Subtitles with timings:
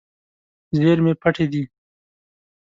[0.77, 1.63] زیرمې پټې دي.